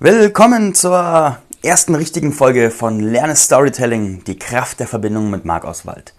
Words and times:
Willkommen 0.00 0.74
zur 0.74 1.38
ersten 1.62 1.94
richtigen 1.94 2.32
Folge 2.32 2.72
von 2.72 2.98
Lerne 2.98 3.36
Storytelling, 3.36 4.24
die 4.24 4.36
Kraft 4.36 4.80
der 4.80 4.88
Verbindung 4.88 5.30
mit 5.30 5.44
Marc 5.44 5.64
Oswald. 5.64 6.14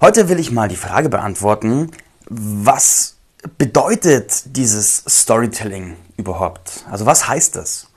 Heute 0.00 0.30
will 0.30 0.40
ich 0.40 0.50
mal 0.50 0.66
die 0.66 0.76
Frage 0.76 1.10
beantworten, 1.10 1.90
was 2.30 3.16
bedeutet 3.58 4.56
dieses 4.56 5.04
Storytelling 5.06 5.98
überhaupt? 6.16 6.86
Also 6.90 7.04
was 7.04 7.28
heißt 7.28 7.56
das? 7.56 7.88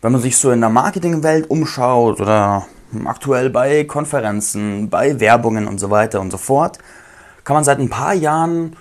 Wenn 0.00 0.12
man 0.12 0.20
sich 0.20 0.36
so 0.36 0.52
in 0.52 0.60
der 0.60 0.70
Marketingwelt 0.70 1.50
umschaut 1.50 2.20
oder 2.20 2.66
aktuell 3.06 3.50
bei 3.50 3.82
Konferenzen, 3.82 4.90
bei 4.90 5.18
Werbungen 5.18 5.66
und 5.66 5.78
so 5.80 5.90
weiter 5.90 6.20
und 6.20 6.30
so 6.30 6.38
fort, 6.38 6.78
kann 7.42 7.54
man 7.54 7.64
seit 7.64 7.80
ein 7.80 7.90
paar 7.90 8.14
Jahren 8.14 8.76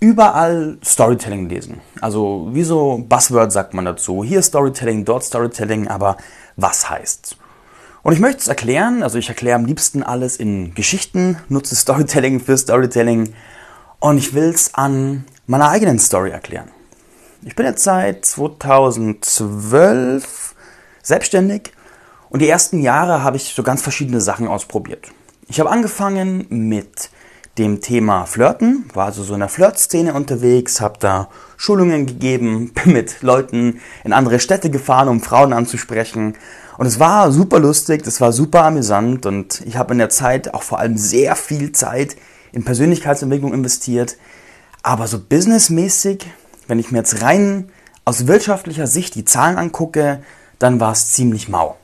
überall 0.00 0.78
Storytelling 0.82 1.48
lesen. 1.48 1.80
Also 2.00 2.48
wie 2.52 2.64
so 2.64 3.04
Buzzword 3.06 3.52
sagt 3.52 3.74
man 3.74 3.84
dazu. 3.84 4.24
Hier 4.24 4.42
Storytelling, 4.42 5.04
dort 5.04 5.22
Storytelling, 5.24 5.86
aber 5.88 6.16
was 6.56 6.90
heißt's? 6.90 7.36
Und 8.02 8.14
ich 8.14 8.20
möchte 8.20 8.38
es 8.38 8.48
erklären, 8.48 9.02
also 9.02 9.18
ich 9.18 9.28
erkläre 9.28 9.56
am 9.56 9.66
liebsten 9.66 10.02
alles 10.02 10.38
in 10.38 10.72
Geschichten, 10.74 11.36
nutze 11.48 11.76
Storytelling 11.76 12.40
für 12.40 12.56
Storytelling 12.56 13.34
und 13.98 14.16
ich 14.16 14.32
will 14.32 14.48
es 14.48 14.72
an 14.74 15.26
meiner 15.46 15.68
eigenen 15.68 15.98
Story 15.98 16.30
erklären. 16.30 16.70
Ich 17.42 17.54
bin 17.54 17.66
jetzt 17.66 17.84
seit 17.84 18.24
2012 18.24 20.54
selbstständig 21.02 21.74
und 22.30 22.40
die 22.40 22.48
ersten 22.48 22.80
Jahre 22.80 23.22
habe 23.22 23.36
ich 23.36 23.52
so 23.54 23.62
ganz 23.62 23.82
verschiedene 23.82 24.22
Sachen 24.22 24.48
ausprobiert. 24.48 25.08
Ich 25.48 25.60
habe 25.60 25.70
angefangen 25.70 26.46
mit 26.48 27.10
dem 27.58 27.80
Thema 27.80 28.26
Flirten, 28.26 28.84
war 28.94 29.06
also 29.06 29.22
so 29.22 29.34
in 29.34 29.40
der 29.40 29.48
Flirtszene 29.48 30.14
unterwegs, 30.14 30.80
habe 30.80 30.98
da 31.00 31.28
Schulungen 31.56 32.06
gegeben, 32.06 32.72
bin 32.84 32.92
mit 32.92 33.22
Leuten 33.22 33.80
in 34.04 34.12
andere 34.12 34.40
Städte 34.40 34.70
gefahren, 34.70 35.08
um 35.08 35.20
Frauen 35.20 35.52
anzusprechen. 35.52 36.36
Und 36.78 36.86
es 36.86 36.98
war 36.98 37.30
super 37.30 37.58
lustig, 37.58 38.06
es 38.06 38.20
war 38.20 38.32
super 38.32 38.64
amüsant 38.64 39.26
und 39.26 39.60
ich 39.66 39.76
habe 39.76 39.92
in 39.92 39.98
der 39.98 40.08
Zeit 40.08 40.54
auch 40.54 40.62
vor 40.62 40.78
allem 40.78 40.96
sehr 40.96 41.36
viel 41.36 41.72
Zeit 41.72 42.16
in 42.52 42.64
Persönlichkeitsentwicklung 42.64 43.52
investiert. 43.52 44.16
Aber 44.82 45.06
so 45.06 45.18
businessmäßig, 45.18 46.26
wenn 46.68 46.78
ich 46.78 46.90
mir 46.90 46.98
jetzt 46.98 47.20
rein 47.22 47.70
aus 48.06 48.26
wirtschaftlicher 48.26 48.86
Sicht 48.86 49.14
die 49.14 49.26
Zahlen 49.26 49.58
angucke, 49.58 50.22
dann 50.58 50.80
war 50.80 50.92
es 50.92 51.12
ziemlich 51.12 51.48
mau. 51.48 51.76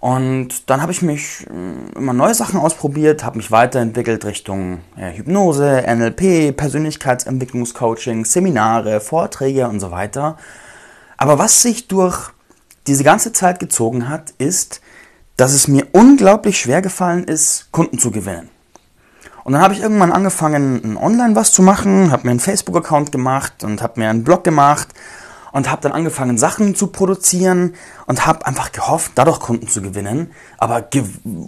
Und 0.00 0.70
dann 0.70 0.80
habe 0.80 0.92
ich 0.92 1.02
mich 1.02 1.46
äh, 1.48 1.98
immer 1.98 2.12
neue 2.12 2.34
Sachen 2.34 2.60
ausprobiert, 2.60 3.24
habe 3.24 3.38
mich 3.38 3.50
weiterentwickelt 3.50 4.24
Richtung 4.24 4.80
ja, 4.96 5.08
Hypnose, 5.08 5.84
NLP, 5.86 6.56
Persönlichkeitsentwicklungscoaching, 6.56 8.24
Seminare, 8.24 9.00
Vorträge 9.00 9.68
und 9.68 9.80
so 9.80 9.90
weiter. 9.90 10.36
Aber 11.16 11.38
was 11.38 11.62
sich 11.62 11.88
durch 11.88 12.30
diese 12.86 13.02
ganze 13.02 13.32
Zeit 13.32 13.58
gezogen 13.58 14.08
hat, 14.08 14.32
ist, 14.38 14.80
dass 15.36 15.52
es 15.52 15.66
mir 15.66 15.86
unglaublich 15.92 16.58
schwer 16.58 16.80
gefallen 16.80 17.24
ist, 17.24 17.70
Kunden 17.72 17.98
zu 17.98 18.10
gewinnen. 18.12 18.50
Und 19.42 19.52
dann 19.54 19.62
habe 19.62 19.74
ich 19.74 19.80
irgendwann 19.80 20.12
angefangen, 20.12 20.96
online 20.96 21.34
was 21.34 21.52
zu 21.52 21.62
machen, 21.62 22.12
habe 22.12 22.24
mir 22.24 22.32
einen 22.32 22.40
Facebook-Account 22.40 23.10
gemacht 23.10 23.64
und 23.64 23.82
habe 23.82 24.00
mir 24.00 24.10
einen 24.10 24.22
Blog 24.22 24.44
gemacht 24.44 24.88
und 25.58 25.68
habe 25.72 25.82
dann 25.82 25.90
angefangen, 25.90 26.38
Sachen 26.38 26.76
zu 26.76 26.86
produzieren 26.86 27.74
und 28.06 28.26
habe 28.26 28.46
einfach 28.46 28.70
gehofft, 28.70 29.10
dadurch 29.16 29.40
Kunden 29.40 29.66
zu 29.66 29.82
gewinnen. 29.82 30.30
Aber 30.56 30.82
ge 30.82 31.02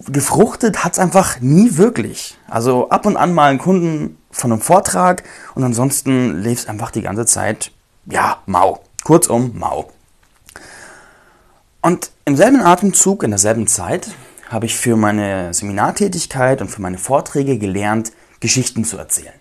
gefruchtet 0.09 0.83
hat's 0.83 0.99
einfach 0.99 1.41
nie 1.41 1.77
wirklich. 1.77 2.37
Also 2.49 2.89
ab 2.89 3.07
und 3.07 3.17
an 3.17 3.33
mal 3.33 3.51
einen 3.51 3.61
Kunden 3.61 4.19
von 4.33 4.51
einem 4.51 4.61
Vortrag 4.61 5.23
und 5.55 5.63
ansonsten 5.63 6.43
lief 6.43 6.59
es 6.59 6.69
einfach 6.69 6.91
die 6.91 7.03
ganze 7.03 7.25
Zeit, 7.25 7.71
ja, 8.07 8.39
mau. 8.47 8.81
Kurzum, 9.05 9.53
mau. 9.57 9.93
Und 11.81 12.11
im 12.25 12.37
selben 12.37 12.63
Atemzug, 12.63 13.23
in 13.23 13.31
derselben 13.31 13.69
Zeit, 13.69 14.11
habe 14.49 14.67
ich 14.67 14.77
für 14.77 14.97
meine 14.97 15.55
Seminartätigkeit 15.55 16.61
und 16.61 16.69
für 16.69 16.83
meine 16.83 16.99
Vorträge 16.99 17.59
gelernt, 17.59 18.11
Geschichten 18.41 18.85
zu 18.85 18.99
erzählen. 18.99 19.40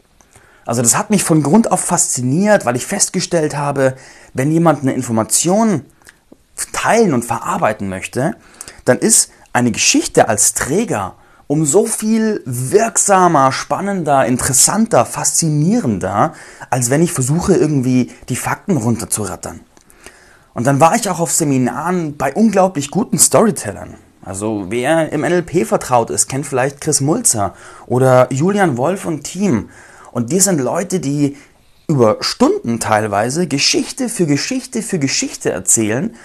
Also 0.69 0.84
das 0.84 0.96
hat 0.96 1.09
mich 1.09 1.24
von 1.24 1.41
Grund 1.41 1.72
auf 1.72 1.80
fasziniert, 1.80 2.63
weil 2.63 2.75
ich 2.75 2.85
festgestellt 2.85 3.57
habe, 3.57 3.96
wenn 4.35 4.52
jemand 4.52 4.84
eine 4.84 4.94
Information 4.94 5.84
teilen 6.74 7.16
und 7.16 7.25
verarbeiten 7.25 7.90
möchte, 7.90 8.35
dann 8.85 9.00
ist 9.00 9.31
eine 9.52 9.72
Geschichte 9.72 10.30
als 10.30 10.53
Träger 10.53 11.16
um 11.47 11.66
so 11.66 11.88
viel 11.88 12.44
wirksamer, 12.46 13.52
spannender, 13.52 14.28
interessanter, 14.28 15.07
faszinierender, 15.07 16.34
als 16.69 16.91
wenn 16.91 17.01
ich 17.01 17.13
versuche, 17.13 17.56
irgendwie 17.56 18.12
die 18.30 18.36
Fakten 18.36 18.78
runterzurattern. 18.78 19.62
Und 20.53 20.68
dann 20.68 20.80
war 20.80 20.96
ich 20.96 21.09
auch 21.09 21.19
auf 21.19 21.31
Seminaren 21.31 22.16
bei 22.16 22.31
unglaublich 22.31 22.91
guten 22.91 23.18
Storytellern. 23.18 23.96
Also 24.24 24.68
wer 24.69 25.12
im 25.12 25.22
NLP 25.22 25.66
vertraut 25.66 26.12
ist, 26.12 26.30
kennt 26.30 26.46
vielleicht 26.46 26.80
Chris 26.80 27.01
Mulzer 27.01 27.56
oder 27.88 28.31
Julian 28.31 28.78
Wolf 28.78 29.06
und 29.06 29.24
Team. 29.24 29.69
Und 30.12 30.31
die 30.31 30.40
sind 30.40 30.59
Leute, 30.59 31.00
die 31.00 31.38
über 31.88 32.18
Stunden 32.22 32.80
teilweise 32.80 33.47
Geschichte 33.47 34.09
für 34.09 34.25
Geschichte 34.25 34.81
für 34.81 35.00
Geschichte 35.00 35.52
erzählen 35.52 36.16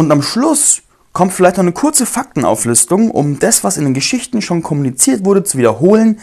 und 0.00 0.10
am 0.12 0.22
Schluss 0.22 0.80
kommt 1.12 1.34
vielleicht 1.34 1.58
noch 1.58 1.64
eine 1.64 1.72
kurze 1.72 2.06
Faktenauflistung, 2.06 3.10
um 3.10 3.38
das, 3.38 3.64
was 3.64 3.76
in 3.76 3.84
den 3.84 3.92
Geschichten 3.92 4.40
schon 4.40 4.62
kommuniziert 4.62 5.26
wurde, 5.26 5.44
zu 5.44 5.58
wiederholen. 5.58 6.20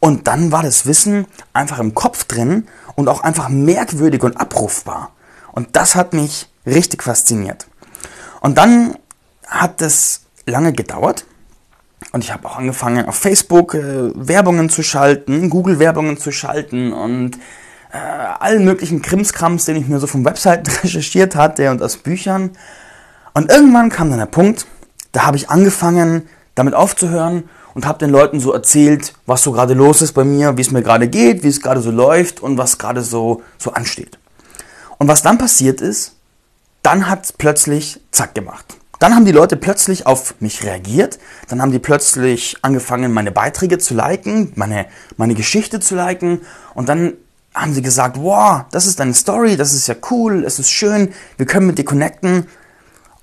Und 0.00 0.26
dann 0.28 0.50
war 0.50 0.62
das 0.62 0.86
Wissen 0.86 1.26
einfach 1.52 1.78
im 1.78 1.92
Kopf 1.92 2.24
drin 2.24 2.66
und 2.94 3.08
auch 3.08 3.22
einfach 3.22 3.50
merkwürdig 3.50 4.22
und 4.22 4.38
abrufbar. 4.38 5.12
Und 5.52 5.76
das 5.76 5.94
hat 5.94 6.14
mich 6.14 6.48
richtig 6.64 7.02
fasziniert. 7.02 7.66
Und 8.40 8.56
dann 8.56 8.96
hat 9.46 9.82
es 9.82 10.22
lange 10.46 10.72
gedauert, 10.72 11.26
und 12.12 12.22
ich 12.22 12.32
habe 12.32 12.46
auch 12.46 12.58
angefangen, 12.58 13.06
auf 13.06 13.16
Facebook 13.16 13.74
äh, 13.74 14.10
Werbungen 14.14 14.68
zu 14.68 14.82
schalten, 14.82 15.48
Google-Werbungen 15.48 16.18
zu 16.18 16.30
schalten 16.30 16.92
und 16.92 17.36
äh, 17.92 17.96
allen 17.96 18.64
möglichen 18.64 19.02
Krimskrams, 19.02 19.64
den 19.64 19.76
ich 19.76 19.88
mir 19.88 19.98
so 19.98 20.06
von 20.06 20.24
Webseiten 20.24 20.70
recherchiert 20.82 21.34
hatte 21.34 21.70
und 21.70 21.82
aus 21.82 21.96
Büchern. 21.96 22.50
Und 23.32 23.50
irgendwann 23.50 23.88
kam 23.88 24.10
dann 24.10 24.18
der 24.18 24.26
Punkt, 24.26 24.66
da 25.12 25.24
habe 25.24 25.36
ich 25.38 25.48
angefangen, 25.48 26.28
damit 26.54 26.74
aufzuhören 26.74 27.44
und 27.74 27.86
habe 27.86 27.98
den 27.98 28.10
Leuten 28.10 28.40
so 28.40 28.52
erzählt, 28.52 29.14
was 29.24 29.42
so 29.42 29.52
gerade 29.52 29.72
los 29.72 30.02
ist 30.02 30.12
bei 30.12 30.24
mir, 30.24 30.58
wie 30.58 30.60
es 30.60 30.70
mir 30.70 30.82
gerade 30.82 31.08
geht, 31.08 31.42
wie 31.42 31.48
es 31.48 31.62
gerade 31.62 31.80
so 31.80 31.90
läuft 31.90 32.40
und 32.40 32.58
was 32.58 32.76
gerade 32.76 33.02
so, 33.02 33.42
so 33.56 33.72
ansteht. 33.72 34.18
Und 34.98 35.08
was 35.08 35.22
dann 35.22 35.38
passiert 35.38 35.80
ist, 35.80 36.16
dann 36.82 37.08
hat 37.08 37.24
es 37.24 37.32
plötzlich 37.32 38.00
zack 38.10 38.34
gemacht. 38.34 38.76
Dann 39.02 39.16
haben 39.16 39.24
die 39.24 39.32
Leute 39.32 39.56
plötzlich 39.56 40.06
auf 40.06 40.36
mich 40.38 40.62
reagiert. 40.62 41.18
Dann 41.48 41.60
haben 41.60 41.72
die 41.72 41.80
plötzlich 41.80 42.58
angefangen, 42.62 43.12
meine 43.12 43.32
Beiträge 43.32 43.78
zu 43.78 43.94
liken, 43.94 44.52
meine, 44.54 44.86
meine 45.16 45.34
Geschichte 45.34 45.80
zu 45.80 45.96
liken. 45.96 46.42
Und 46.74 46.88
dann 46.88 47.14
haben 47.52 47.74
sie 47.74 47.82
gesagt, 47.82 48.16
wow, 48.16 48.62
das 48.70 48.86
ist 48.86 49.00
deine 49.00 49.14
Story, 49.14 49.56
das 49.56 49.72
ist 49.72 49.88
ja 49.88 49.96
cool, 50.12 50.44
es 50.44 50.60
ist 50.60 50.70
schön, 50.70 51.12
wir 51.36 51.46
können 51.46 51.66
mit 51.66 51.78
dir 51.78 51.84
connecten. 51.84 52.46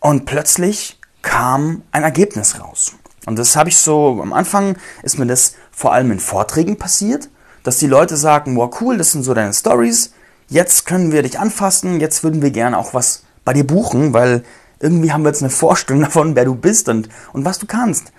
Und 0.01 0.25
plötzlich 0.25 0.99
kam 1.21 1.83
ein 1.93 2.03
Ergebnis 2.03 2.59
raus. 2.59 2.91
Und 3.25 3.39
das 3.39 3.55
habe 3.55 3.69
ich 3.69 3.77
so, 3.77 4.19
am 4.21 4.33
Anfang 4.33 4.75
ist 5.03 5.17
mir 5.17 5.27
das 5.27 5.53
vor 5.71 5.93
allem 5.93 6.11
in 6.11 6.19
Vorträgen 6.19 6.77
passiert, 6.77 7.29
dass 7.63 7.77
die 7.77 7.87
Leute 7.87 8.17
sagen, 8.17 8.57
wow, 8.57 8.69
cool, 8.81 8.97
das 8.97 9.13
sind 9.13 9.23
so 9.23 9.33
deine 9.33 9.53
Stories, 9.53 10.11
jetzt 10.49 10.85
können 10.85 11.13
wir 11.13 11.23
dich 11.23 11.39
anfassen, 11.39 12.01
jetzt 12.01 12.21
würden 12.21 12.41
wir 12.41 12.51
gerne 12.51 12.77
auch 12.77 12.93
was 12.93 13.23
bei 13.45 13.53
dir 13.53 13.65
buchen, 13.65 14.11
weil 14.11 14.43
irgendwie 14.79 15.11
haben 15.11 15.23
wir 15.23 15.29
jetzt 15.29 15.41
eine 15.41 15.49
Vorstellung 15.49 16.01
davon, 16.03 16.35
wer 16.35 16.45
du 16.45 16.55
bist 16.55 16.89
und, 16.89 17.09
und 17.33 17.45
was 17.45 17.59
du 17.59 17.65
kannst. 17.65 18.11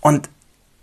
Und 0.00 0.28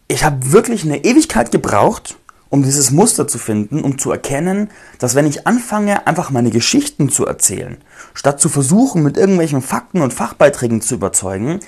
ich 0.08 0.24
habe 0.24 0.52
wirklich 0.52 0.84
eine 0.84 1.04
Ewigkeit 1.04 1.52
gebraucht, 1.52 2.18
um 2.50 2.64
dieses 2.64 2.92
Muster 2.92 3.28
zu 3.28 3.38
finden, 3.38 3.82
um 3.82 3.98
zu 3.98 4.12
erkennen, 4.12 4.70
dass 5.00 5.16
wenn 5.16 5.26
ich 5.26 5.48
anfange, 5.48 6.06
einfach 6.08 6.30
meine 6.30 6.52
Geschichten 6.52 7.10
zu 7.10 7.26
erzählen, 7.26 7.78
statt 8.14 8.40
zu 8.40 8.50
versuchen, 8.50 9.04
mit 9.04 9.18
irgendwelchen 9.18 9.62
Fakten 9.62 10.02
und 10.02 10.14
Fachbeiträgen 10.14 10.82
zu 10.82 10.96
überzeugen, 10.96 11.60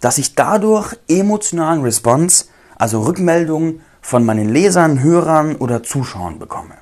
dass 0.00 0.18
ich 0.18 0.34
dadurch 0.34 0.94
emotionalen 1.08 1.82
Response, 1.82 2.46
also 2.76 3.00
Rückmeldungen 3.02 3.80
von 4.02 4.24
meinen 4.24 4.48
Lesern, 4.48 5.02
Hörern 5.02 5.56
oder 5.56 5.82
Zuschauern 5.82 6.38
bekomme. 6.38 6.74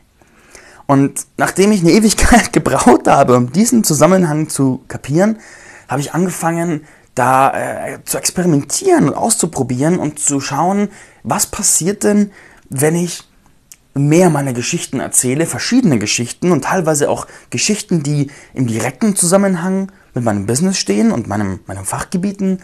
Und 0.87 1.27
nachdem 1.37 1.73
ich 1.73 1.81
eine 1.81 1.93
Ewigkeit 1.93 2.53
gebraucht 2.53 3.07
habe, 3.07 3.37
um 3.37 3.53
diesen 3.53 3.85
Zusammenhang 3.85 4.49
zu 4.49 4.83
kapieren, 4.89 5.39
habe 5.89 6.01
ich 6.01 6.15
angefangen, 6.15 6.85
da 7.15 7.53
äh, 7.55 8.05
zu 8.05 8.19
experimentieren 8.19 9.09
und 9.09 9.15
auszuprobieren 9.15 9.99
und 9.99 10.19
zu 10.19 10.41
schauen, 10.41 10.89
was 11.23 11.47
passiert 11.47 12.03
denn, 12.03 12.33
wenn 12.69 12.97
ich 12.97 13.25
mehr 13.95 14.31
meine 14.31 14.53
Geschichten 14.53 14.99
erzähle, 14.99 15.47
verschiedene 15.47 15.99
Geschichten 15.99 16.51
und 16.51 16.65
teilweise 16.65 17.09
auch 17.09 17.27
Geschichten, 17.51 18.03
die 18.03 18.31
im 18.53 18.67
direkten 18.67 19.15
Zusammenhang 19.15 19.93
mit 20.15 20.25
meinem 20.25 20.47
Business 20.47 20.79
stehen 20.79 21.13
und 21.13 21.29
meinem, 21.29 21.61
meinem 21.67 21.85
Fachgebieten 21.85 22.61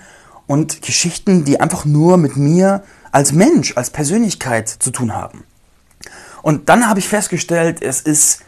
und 0.47 0.83
Geschichten, 0.83 1.45
die 1.45 1.61
einfach 1.61 1.85
nur 1.85 2.17
mit 2.17 2.37
mir 2.37 2.83
als 3.13 3.33
Mensch, 3.33 3.77
als 3.77 3.91
Persönlichkeit 3.91 4.69
zu 4.69 4.91
tun 4.91 5.15
haben. 5.15 5.45
Und 6.43 6.69
dann 6.69 6.89
habe 6.89 6.99
ich 6.99 7.09
festgestellt, 7.09 7.83
es 7.83 8.01
ist 8.01 8.41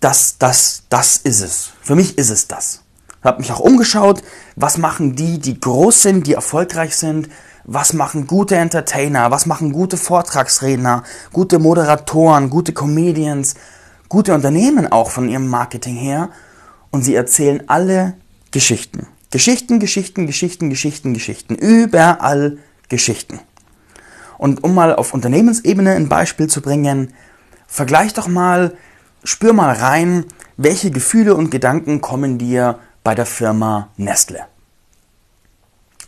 das, 0.00 0.38
das, 0.38 0.84
das 0.88 1.18
ist 1.18 1.40
es. 1.40 1.70
Für 1.80 1.94
mich 1.94 2.18
ist 2.18 2.30
es 2.30 2.48
das. 2.48 2.81
Habe 3.22 3.38
mich 3.38 3.52
auch 3.52 3.60
umgeschaut, 3.60 4.22
was 4.56 4.78
machen 4.78 5.14
die, 5.14 5.38
die 5.38 5.60
groß 5.60 6.02
sind, 6.02 6.26
die 6.26 6.34
erfolgreich 6.34 6.96
sind, 6.96 7.28
was 7.64 7.92
machen 7.92 8.26
gute 8.26 8.56
Entertainer, 8.56 9.30
was 9.30 9.46
machen 9.46 9.72
gute 9.72 9.96
Vortragsredner, 9.96 11.04
gute 11.32 11.58
Moderatoren, 11.58 12.50
gute 12.50 12.72
Comedians, 12.72 13.54
gute 14.08 14.34
Unternehmen 14.34 14.90
auch 14.90 15.10
von 15.10 15.28
ihrem 15.28 15.46
Marketing 15.46 15.96
her. 15.96 16.30
Und 16.90 17.04
sie 17.04 17.14
erzählen 17.14 17.62
alle 17.68 18.14
Geschichten. 18.50 19.06
Geschichten, 19.30 19.78
Geschichten, 19.80 20.26
Geschichten, 20.26 20.68
Geschichten, 20.68 21.14
Geschichten. 21.14 21.54
Überall 21.54 22.58
Geschichten. 22.88 23.40
Und 24.36 24.64
um 24.64 24.74
mal 24.74 24.94
auf 24.94 25.14
Unternehmensebene 25.14 25.92
ein 25.92 26.08
Beispiel 26.08 26.48
zu 26.48 26.60
bringen, 26.60 27.14
vergleich 27.66 28.12
doch 28.12 28.28
mal, 28.28 28.74
spür 29.24 29.52
mal 29.52 29.72
rein, 29.72 30.26
welche 30.56 30.90
Gefühle 30.90 31.34
und 31.34 31.50
Gedanken 31.50 32.00
kommen 32.00 32.36
dir 32.36 32.78
bei 33.04 33.14
der 33.14 33.26
Firma 33.26 33.88
Nestle. 33.96 34.46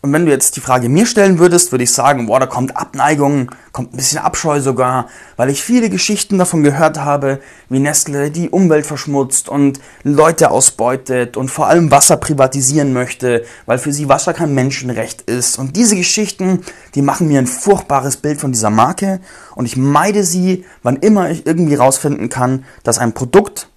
Und 0.05 0.12
wenn 0.12 0.26
du 0.26 0.32
jetzt 0.32 0.56
die 0.56 0.61
Frage 0.61 0.91
mir 0.91 1.06
stellen 1.06 1.38
würdest, 1.38 1.73
würde 1.73 1.85
ich 1.85 1.93
sagen, 1.94 2.26
boah, 2.26 2.38
da 2.38 2.44
kommt 2.44 2.76
Abneigung, 2.76 3.50
kommt 3.73 3.94
ein 3.94 3.96
bisschen 3.96 4.19
Abscheu 4.19 4.61
sogar, 4.61 5.08
weil 5.37 5.49
ich 5.49 5.62
viele 5.62 5.88
Geschichten 5.88 6.37
davon 6.37 6.62
gehört 6.62 6.99
habe, 6.99 7.41
wie 7.70 7.79
Nestle 7.79 8.31
die 8.31 8.50
Umwelt 8.50 8.85
verschmutzt 8.85 9.49
und 9.49 9.81
Leute 10.02 10.50
ausbeutet 10.50 11.38
und 11.38 11.49
vor 11.50 11.69
allem 11.69 11.91
Wasser 11.91 12.19
privatisieren 12.19 12.93
möchte, 12.93 13.46
weil 13.64 13.79
für 13.79 13.94
sie 13.94 14.11
Wasser 14.11 14.35
kein 14.35 14.52
Menschenrecht 14.52 15.23
ist. 15.23 15.58
Und 15.58 15.75
diese 15.75 15.96
Geschichten, 15.96 16.61
die 16.94 17.00
machen 17.00 17.26
mir 17.26 17.38
ein 17.38 17.46
furchtbares 17.46 18.19
Bild 18.19 18.38
von 18.38 18.52
dieser 18.52 18.69
Marke 18.69 19.20
und 19.55 19.64
ich 19.64 19.79
meide 19.79 20.23
sie, 20.23 20.67
wann 20.82 20.96
immer 20.96 21.31
ich 21.31 21.46
irgendwie 21.46 21.76
rausfinden 21.76 22.29
kann, 22.29 22.67
dass 22.82 22.99
ein 22.99 23.14
Produkt 23.14 23.70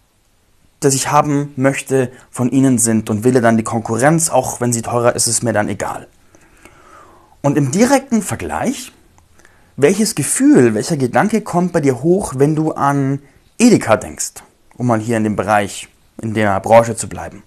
das 0.88 0.96
ich 0.96 1.12
haben 1.12 1.52
möchte, 1.58 2.12
von 2.32 2.50
ihnen 2.50 2.78
sind 2.78 3.10
und 3.10 3.26
wähle 3.26 3.42
dann 3.42 3.58
die 3.58 3.64
Konkurrenz, 3.64 4.30
auch 4.30 4.62
wenn 4.62 4.72
sie 4.72 4.82
teurer 4.82 5.16
ist, 5.16 5.28
ist 5.28 5.44
mir 5.44 5.52
dann 5.52 5.68
egal. 5.68 6.08
Und 7.42 7.58
im 7.58 7.72
direkten 7.72 8.22
Vergleich, 8.22 8.94
welches 9.76 10.16
Gefühl, 10.16 10.74
welcher 10.74 10.96
Gedanke 10.96 11.42
kommt 11.42 11.74
bei 11.74 11.82
dir 11.82 12.02
hoch, 12.02 12.36
wenn 12.38 12.56
du 12.56 12.72
an 12.72 13.20
Edeka 13.60 13.98
denkst, 13.98 14.36
um 14.78 14.88
mal 14.88 15.02
hier 15.02 15.18
in 15.18 15.26
dem 15.26 15.36
Bereich, 15.36 15.90
in 16.22 16.34
der 16.34 16.58
Branche 16.62 16.96
zu 16.96 17.10
bleiben? 17.10 17.44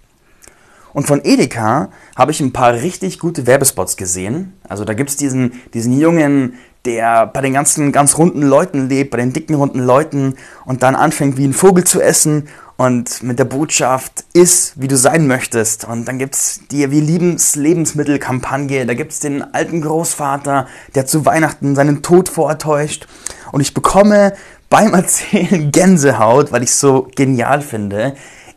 Und 0.92 1.06
von 1.06 1.20
Edeka 1.24 1.90
habe 2.16 2.32
ich 2.32 2.40
ein 2.40 2.52
paar 2.52 2.72
richtig 2.72 3.18
gute 3.18 3.46
Werbespots 3.46 3.96
gesehen. 3.96 4.54
Also 4.68 4.84
da 4.84 4.94
gibt 4.94 5.10
es 5.10 5.16
diesen, 5.16 5.52
diesen 5.74 5.98
Jungen, 5.98 6.54
der 6.84 7.26
bei 7.26 7.40
den 7.40 7.52
ganzen 7.52 7.92
ganz 7.92 8.16
runden 8.16 8.42
Leuten 8.42 8.88
lebt, 8.88 9.10
bei 9.10 9.18
den 9.18 9.32
dicken 9.32 9.54
runden 9.54 9.80
Leuten 9.80 10.34
und 10.64 10.82
dann 10.82 10.94
anfängt 10.96 11.36
wie 11.36 11.46
ein 11.46 11.52
Vogel 11.52 11.84
zu 11.84 12.00
essen 12.00 12.48
und 12.76 13.22
mit 13.22 13.38
der 13.38 13.44
Botschaft 13.44 14.24
ist, 14.32 14.80
wie 14.80 14.88
du 14.88 14.96
sein 14.96 15.26
möchtest. 15.26 15.84
Und 15.84 16.06
dann 16.06 16.18
gibt's 16.18 16.60
die 16.70 16.90
Wir 16.90 17.02
liebens 17.02 17.54
Lebensmittelkampagne, 17.54 18.86
da 18.86 18.94
gibt's 18.94 19.20
den 19.20 19.42
alten 19.54 19.82
Großvater, 19.82 20.66
der 20.94 21.04
zu 21.04 21.26
Weihnachten 21.26 21.74
seinen 21.74 22.00
Tod 22.00 22.30
vortäuscht. 22.30 23.06
Und 23.52 23.60
ich 23.60 23.74
bekomme 23.74 24.32
beim 24.70 24.94
Erzählen 24.94 25.70
Gänsehaut, 25.70 26.52
weil 26.52 26.62
ich 26.62 26.74
so 26.74 27.08
genial 27.14 27.60
finde. 27.60 28.14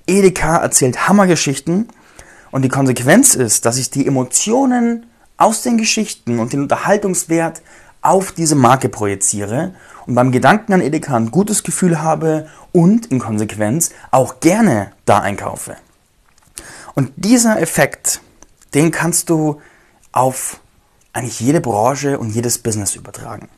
Edeka 0.08 0.58
erzählt 0.58 1.10
Hammergeschichten 1.10 1.90
und 2.54 2.62
die 2.62 2.70
Konsequenz 2.70 3.34
ist, 3.34 3.66
dass 3.66 3.80
ich 3.80 3.90
die 3.90 4.06
Emotionen 4.06 5.08
aus 5.38 5.64
den 5.64 5.80
Geschichten 5.80 6.38
und 6.38 6.54
den 6.54 6.62
Unterhaltungswert 6.62 7.64
auf 8.04 8.32
diese 8.32 8.54
Marke 8.54 8.90
projiziere 8.90 9.74
und 10.06 10.14
beim 10.14 10.32
Gedanken 10.32 10.74
an 10.74 10.82
Edeka 10.82 11.16
ein 11.16 11.32
gutes 11.32 11.64
Gefühl 11.64 12.04
habe 12.04 12.48
und 12.72 13.08
in 13.08 13.18
Konsequenz 13.18 13.90
auch 14.12 14.40
gerne 14.40 14.92
da 15.06 15.18
einkaufe. 15.18 15.78
Und 16.94 17.12
dieser 17.16 17.60
Effekt, 17.60 18.22
den 18.76 18.92
kannst 18.92 19.32
du 19.32 19.60
auf 20.12 20.60
eigentlich 21.12 21.40
jede 21.40 21.60
Branche 21.60 22.20
und 22.20 22.36
jedes 22.36 22.60
Business 22.60 22.96
übertragen. 22.96 23.50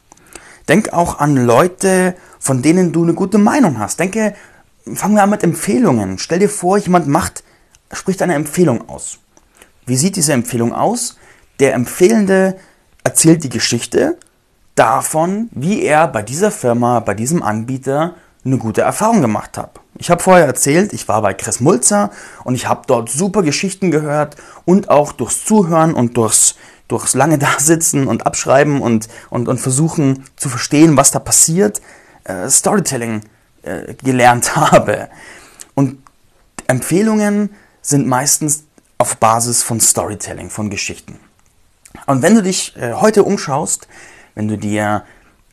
Denk 0.69 0.93
auch 0.93 1.19
an 1.19 1.35
Leute, 1.35 2.15
von 2.39 2.61
denen 2.61 2.93
du 2.93 3.03
eine 3.03 3.13
gute 3.13 3.39
Meinung 3.39 3.77
hast. 3.77 3.99
Denke, 3.99 4.35
fangen 4.93 5.15
wir 5.15 5.23
an 5.23 5.31
mit 5.31 5.43
Empfehlungen. 5.43 6.17
Stell 6.17 6.39
dir 6.39 6.49
vor, 6.49 6.77
jemand 6.77 7.07
macht, 7.07 7.43
spricht 7.95 8.21
eine 8.21 8.35
Empfehlung 8.35 8.89
aus. 8.89 9.19
Wie 9.85 9.95
sieht 9.95 10.15
diese 10.15 10.33
Empfehlung 10.33 10.73
aus? 10.73 11.17
Der 11.59 11.73
Empfehlende 11.73 12.57
erzählt 13.03 13.43
die 13.43 13.49
Geschichte 13.49 14.17
davon, 14.75 15.49
wie 15.51 15.83
er 15.83 16.07
bei 16.07 16.21
dieser 16.21 16.51
Firma, 16.51 16.99
bei 16.99 17.13
diesem 17.13 17.43
Anbieter 17.43 18.15
eine 18.43 18.57
gute 18.57 18.81
Erfahrung 18.81 19.21
gemacht 19.21 19.57
hat. 19.57 19.79
Ich 19.97 20.11
habe 20.11 20.21
vorher 20.21 20.45
erzählt, 20.45 20.93
ich 20.93 21.07
war 21.07 21.21
bei 21.21 21.33
Chris 21.33 21.59
Mulzer 21.61 22.11
und 22.43 22.55
ich 22.55 22.67
habe 22.67 22.81
dort 22.85 23.09
super 23.09 23.41
Geschichten 23.41 23.91
gehört 23.91 24.35
und 24.65 24.89
auch 24.89 25.13
durchs 25.13 25.45
Zuhören 25.45 25.93
und 25.93 26.17
durchs, 26.17 26.55
durchs 26.87 27.13
lange 27.13 27.37
Dasitzen 27.39 28.07
und 28.07 28.25
Abschreiben 28.25 28.81
und, 28.81 29.07
und, 29.29 29.47
und 29.47 29.59
versuchen 29.59 30.25
zu 30.35 30.49
verstehen, 30.49 30.97
was 30.97 31.11
da 31.11 31.19
passiert, 31.19 31.81
äh, 32.25 32.49
Storytelling 32.49 33.21
äh, 33.63 33.93
gelernt 34.03 34.55
habe. 34.71 35.09
Und 35.73 35.97
Empfehlungen 36.67 37.49
sind 37.85 38.07
meistens 38.07 38.63
auf 38.97 39.17
Basis 39.17 39.61
von 39.61 39.79
Storytelling, 39.79 40.49
von 40.49 40.69
Geschichten. 40.69 41.19
Und 42.07 42.21
wenn 42.21 42.35
du 42.35 42.41
dich 42.41 42.75
äh, 42.77 42.93
heute 42.93 43.23
umschaust, 43.23 43.87
wenn 44.33 44.47
du 44.47 44.57
dir 44.57 45.03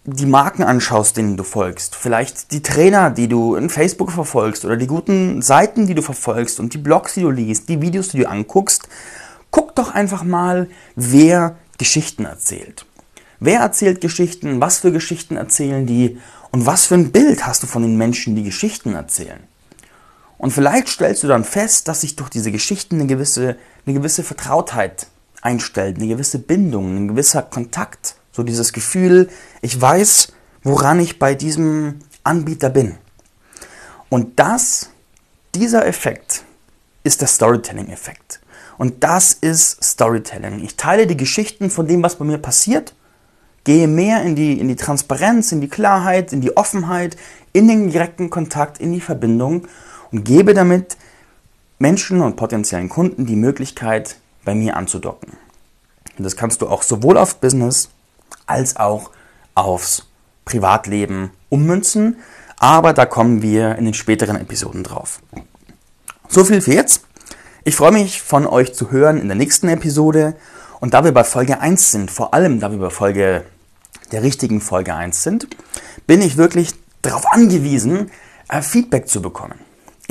die 0.05 0.27
Marken 0.27 0.65
anschaust, 0.65 1.17
denen 1.17 1.37
du 1.37 1.45
folgst, 1.45 1.95
vielleicht 1.95 2.51
die 2.51 2.63
Trainer, 2.63 3.11
die 3.11 3.29
du 3.29 3.55
in 3.55 3.71
Facebook 3.71 4.11
verfolgst 4.11 4.65
oder 4.65 4.77
die 4.77 4.87
guten 4.87 5.43
Seiten, 5.43 5.87
die 5.87 5.95
du 5.95 6.03
verfolgst 6.03 6.59
und 6.59 6.75
die 6.75 6.79
Blogs, 6.79 7.15
die 7.15 7.21
du 7.21 7.31
liest, 7.31 7.69
die 7.69 7.81
Videos, 7.81 8.09
die 8.09 8.19
du 8.19 8.29
anguckst, 8.29 8.89
guck 9.51 9.77
doch 9.77 9.95
einfach 9.95 10.25
mal, 10.25 10.69
wer 10.97 11.57
Geschichten 11.79 12.25
erzählt. 12.25 12.87
Wer 13.39 13.61
erzählt 13.61 14.01
Geschichten? 14.01 14.61
Was 14.61 14.79
für 14.79 14.93
Geschichten 14.93 15.37
erzählen 15.37 15.87
die? 15.87 16.19
Und 16.51 16.67
was 16.67 16.87
für 16.87 16.95
ein 16.95 17.13
Bild 17.13 17.47
hast 17.47 17.63
du 17.63 17.67
von 17.67 17.83
den 17.83 17.97
Menschen, 17.97 18.37
die 18.37 18.45
Geschichten 18.45 18.95
erzählen? 18.95 19.41
Und 20.43 20.51
vielleicht 20.51 20.89
stellst 20.89 21.23
du 21.23 21.29
dann 21.29 21.45
fest, 21.45 21.87
dass 21.87 22.01
sich 22.01 22.17
durch 22.17 22.29
diese 22.29 22.51
Geschichten 22.51 22.97
eine 22.97 23.07
gewisse, 23.07 23.55
eine 23.87 23.95
gewisse 23.95 24.25
Vertrautheit 24.25 25.07
einstellt, 25.41 25.99
eine 25.99 26.09
gewisse 26.09 26.41
Bindung, 26.41 26.97
ein 26.97 27.07
gewisser 27.07 27.43
Kontakt 27.43 28.17
so 28.33 28.43
dieses 28.43 28.73
Gefühl, 28.73 29.29
ich 29.61 29.81
weiß, 29.81 30.33
woran 30.65 30.99
ich 30.99 31.21
bei 31.21 31.37
diesem 31.37 32.01
Anbieter 32.25 32.71
bin. 32.71 32.97
Und 34.09 34.41
das, 34.41 34.91
dieser 35.55 35.87
Effekt 35.87 36.43
ist 37.05 37.21
der 37.21 37.29
Storytelling-Effekt. 37.29 38.41
Und 38.79 39.05
das 39.05 39.35
ist 39.35 39.85
Storytelling. 39.85 40.65
Ich 40.65 40.75
teile 40.75 41.07
die 41.07 41.17
Geschichten 41.17 41.71
von 41.71 41.87
dem, 41.87 42.03
was 42.03 42.17
bei 42.17 42.25
mir 42.25 42.39
passiert, 42.39 42.95
gehe 43.63 43.87
mehr 43.87 44.25
in 44.25 44.35
die, 44.35 44.59
in 44.59 44.67
die 44.67 44.75
Transparenz, 44.75 45.53
in 45.53 45.61
die 45.61 45.69
Klarheit, 45.69 46.33
in 46.33 46.41
die 46.41 46.57
Offenheit, 46.57 47.17
in 47.53 47.69
den 47.69 47.93
direkten 47.93 48.29
Kontakt, 48.29 48.79
in 48.79 48.93
die 48.93 49.01
Verbindung 49.01 49.69
und 50.13 50.25
gebe 50.25 50.55
damit 50.55 50.97
Menschen 51.79 52.21
und 52.21 52.37
potenziellen 52.37 52.89
Kunden 52.89 53.27
die 53.27 53.37
Möglichkeit, 53.37 54.17
bei 54.45 54.55
mir 54.55 54.77
anzudocken. 54.77 55.33
Und 56.19 56.25
das 56.25 56.37
kannst 56.37 56.63
du 56.63 56.69
auch 56.69 56.83
sowohl 56.83 57.17
auf 57.17 57.37
Business 57.37 57.89
als 58.47 58.77
auch 58.77 59.11
aufs 59.55 60.07
Privatleben 60.45 61.31
ummünzen. 61.49 62.19
Aber 62.59 62.93
da 62.93 63.07
kommen 63.07 63.43
wir 63.43 63.77
in 63.77 63.85
den 63.85 63.95
späteren 63.95 64.37
Episoden 64.37 64.85
drauf. 64.85 65.21
So 66.29 66.45
viel 66.45 66.61
für 66.61 66.75
jetzt. 66.75 67.05
Ich 67.65 67.77
freue 67.77 67.93
mich 67.93 68.23
von 68.23 68.47
euch 68.47 68.75
zu 68.75 68.91
hören 68.91 69.19
in 69.19 69.29
der 69.29 69.37
nächsten 69.37 69.69
Episode. 69.69 70.35
Und 70.81 70.95
da 70.95 71.05
wir 71.05 71.13
bei 71.13 71.25
Folge 71.25 71.61
1 71.61 71.93
sind, 71.93 72.11
vor 72.11 72.35
allem 72.35 72.61
da 72.61 72.71
wir 72.71 72.79
bei 72.79 72.91
Folge 72.91 73.45
der 74.11 74.23
richtigen 74.23 74.61
Folge 74.61 74.95
1 74.95 75.23
sind, 75.23 75.49
bin 76.07 76.21
ich 76.21 76.37
wirklich 76.37 76.73
darauf 77.03 77.25
angewiesen, 77.33 78.11
äh, 78.49 78.63
Feedback 78.63 79.09
zu 79.09 79.23
bekommen. 79.23 79.55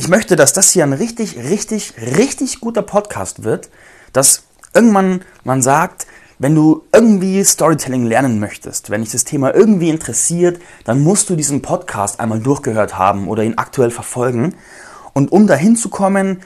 Ich 0.02 0.08
möchte, 0.08 0.36
dass 0.36 0.52
das 0.52 0.72
hier 0.72 0.84
ein 0.84 0.94
richtig, 0.94 1.38
richtig, 1.38 1.94
richtig 2.18 2.60
guter 2.60 2.82
Podcast 2.82 3.44
wird, 3.44 3.70
dass 4.14 4.46
irgendwann 4.74 5.22
man 5.44 5.62
sagt, 5.62 6.08
wenn 6.40 6.56
du 6.56 6.82
irgendwie 6.92 7.44
Storytelling 7.44 8.08
lernen 8.08 8.40
möchtest, 8.40 8.90
wenn 8.90 9.04
dich 9.04 9.12
das 9.12 9.26
Thema 9.26 9.54
irgendwie 9.54 9.92
interessiert, 9.92 10.60
dann 10.86 11.02
musst 11.02 11.30
du 11.30 11.36
diesen 11.36 11.62
Podcast 11.62 12.20
einmal 12.20 12.40
durchgehört 12.40 12.98
haben 12.98 13.28
oder 13.28 13.44
ihn 13.44 13.60
aktuell 13.60 13.92
verfolgen. 13.92 14.56
Und 15.14 15.32
um 15.32 15.46
dahin 15.46 15.76
zu 15.76 15.90
kommen, 15.90 16.42